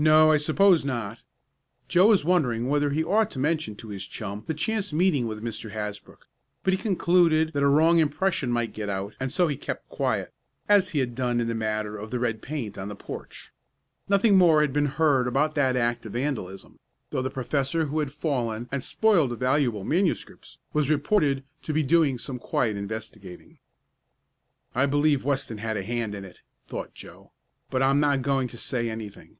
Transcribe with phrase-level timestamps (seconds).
[0.00, 1.20] "No, I suppose not."
[1.86, 5.44] Joe was wondering whether he ought to mention to his chum the chance meeting with
[5.44, 5.72] Mr.
[5.72, 6.26] Hasbrook,
[6.64, 10.32] but he concluded that a wrong impression might get out and so he kept quiet,
[10.70, 13.52] as he had done in the matter of the red paint on the porch.
[14.08, 16.78] Nothing more had been heard about that act of vandalism,
[17.10, 21.82] though the professor who had fallen and spoiled the valuable manuscripts was reported to be
[21.82, 23.58] doing some quiet investigating.
[24.74, 27.32] "I believe Weston had a hand in it," thought Joe,
[27.68, 29.36] "but I'm not going to say anything.